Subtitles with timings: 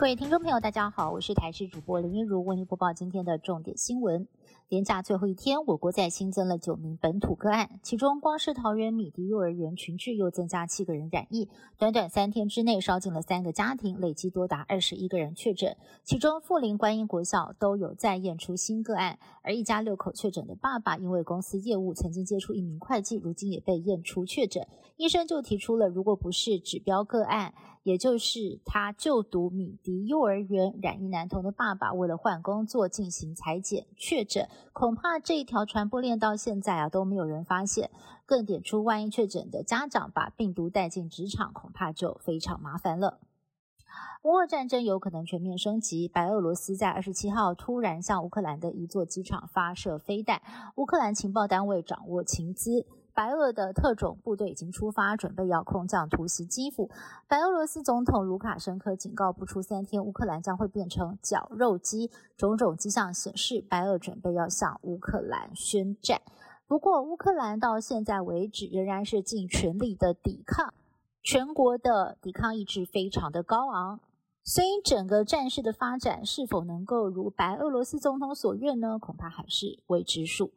[0.00, 4.26] 各位听众朋友，大家好，我是台视主播林一如，为您播报今天的重点新闻。
[4.70, 15.76] 连假最后一天，我国再新增了九名本土个案，其中光是桃园米迪幼儿园群聚又增加七个人染疫，短短三天之内烧进了三个家庭，累计多达二十一个人确诊。
[16.02, 24.66] 其中富林观音国小都有再验出新个案，而一家六口确诊的爸爸，因为公司业务曾经接触一名会计，如今也被验出确诊。
[25.00, 27.54] 医生就提出了，如果不是指标个案，
[27.84, 34.46] 也就是他就读米迪幼儿园染疫男童的爸爸，为了换工作进行裁剪确诊。
[34.74, 37.90] 恐怕这一条传播链到现在啊都没有人发现，
[38.26, 43.20] 更点出万一确诊的家长把病毒带进职场，恐怕就非常麻烦了。
[44.24, 50.42] 乌俄战争有可能全面升级，白俄罗斯在二十七号突然向乌克兰的一座机场发射飞弹，
[50.74, 52.84] 乌克兰情报单位掌握情资。
[53.14, 56.90] 白俄的特种部队已经出发，准备要空降突袭基辅。
[57.28, 62.10] 白俄罗斯总统卢卡申科警告，不出三天，乌克兰将会变成绞肉机。
[62.36, 66.20] 种种迹象显示，白俄准备要向乌克兰宣战。
[66.66, 70.72] 不过，乌克兰到现在为止仍然是尽全力的抵抗，
[71.22, 74.00] 全国的抵抗意志非常的高昂。
[74.44, 78.98] 所以，整个战事的发展是否能够如白俄罗斯总统所愿呢？
[78.98, 80.52] 恐怕还是未知数。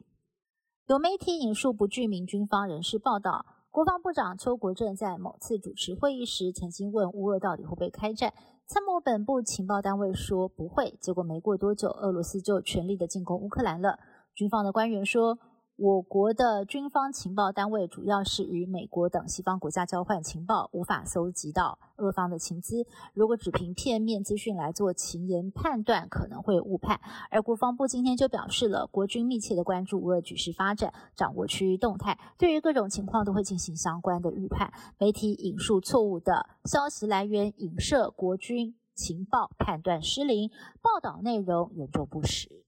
[0.86, 8.34] 有媒体引述不具名军方人士报道，国防部长邱国正在某次主持会议时，曾经问乌俄到底会不会开战。
[8.66, 13.98] 参谋本部情报单位说不会，结果没过多久，俄罗斯就全力的进攻乌克兰了。
[14.34, 15.38] 军方的官员说。
[15.76, 22.86] 我国的军方情报单位主要是与美国等西方国家交换情报，无法搜集到俄方的情资。
[23.12, 27.00] 如果只凭片面资讯来做情言判断，可能会误判。
[27.28, 34.72] 而国防部今天就表示了，国军密切的关注俄局势发展，掌握区域动态，对于各种情况都会进行相关的预判。
[34.98, 42.63] 媒体引述错误的消息来源，影射国军情报判断失灵，报道内容严重不实。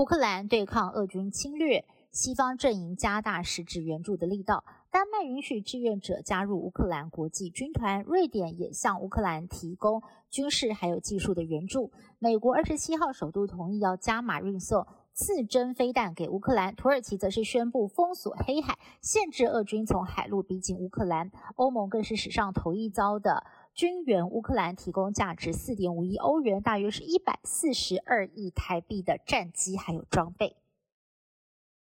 [0.00, 4.64] 乌克兰对抗俄军侵略，西方阵营加大实质援助的力道。
[4.90, 11.92] 丹麦允许志愿者加入乌克兰国际军团，瑞典也向乌克兰提供军事还有技术的援助。
[12.18, 21.30] 美国二十七号首度同意要加码运送刺针飞弹给乌克兰，土耳其则是宣布封锁黑海，限制俄军从海路逼近乌克兰。
[21.56, 23.44] 欧盟更是史上头一遭的。
[23.74, 30.56] 军援乌克兰提供价值四点五亿欧元，大约是一百四十二亿台币的战机还有装备。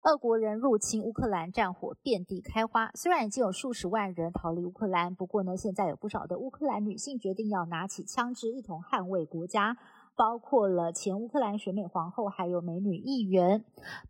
[0.03, 2.91] 俄国人入侵乌克兰，战火遍地开花。
[2.95, 9.77] 虽然已经有数十万人逃离乌克兰，不过呢，现在有不少的乌克兰女性决定要拿起枪支，一同捍卫国家。
[10.15, 13.65] 包括了前乌克兰选美皇后，还有美女议员。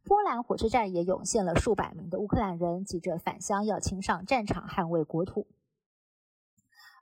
[0.05, 5.47] 波兰火车站也涌现了数百名的乌克兰人，急着返乡，要亲上战场捍卫国土。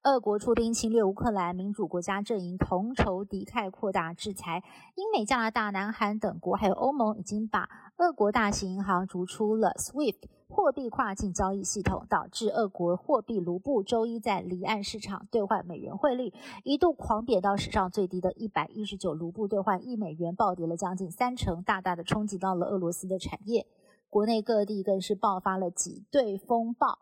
[0.03, 4.63] 俄国出兵侵略乌克兰，民主国家阵营同仇敌忾，扩大制裁。
[4.95, 16.33] 英美、加拿大、南韩等国，还有欧盟，已经把俄国大型银行逐出了 SWIFT 货币跨境交易系统，导致俄国货币卢布周一在离岸市场兑换美元汇率
[16.63, 23.67] 一度狂贬到史上最低的一百一十九卢布兑换一美元，暴跌了将近三成，大大的冲击到了俄罗斯的产业。
[24.09, 27.01] 国内各地更是爆发了挤兑风暴。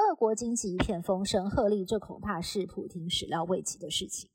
[0.00, 4.30] 俄国经济一片风声鹤唳，这恐怕是普京始料未及的事情。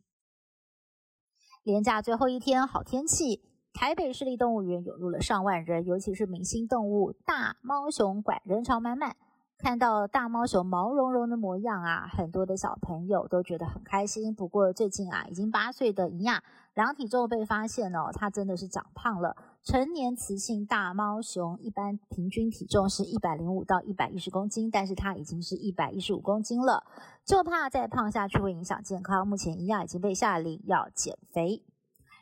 [1.63, 3.41] 连假最后一天，好天气，
[3.73, 9.17] 台北市立动物园涌入了上万人，尤其是明星动物大猫熊馆人潮满满。
[9.65, 14.35] 看到大猫熊毛茸茸的模样啊，很多的小朋友都觉得很开心。
[14.35, 16.43] 不过最近啊，已经八岁的尹亚
[16.75, 19.35] 量体重被发现哦，它真的是长胖了。
[19.63, 26.83] 成年雌性大猫熊一般平均体重是一百零五到一百一十公斤，但是它已经是一百一十五公斤了，
[27.25, 29.27] 就怕再胖下去会影响健康。
[29.27, 31.63] 目前一样已经被下令要减肥。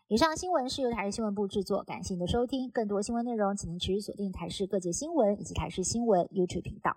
[0.07, 2.71] 以上新闻是由台视新闻部制作，感谢您的收听。
[2.71, 6.95] 更多新闻内容，请您持续锁定台视各界新闻以及台视新闻 YouTube 频道。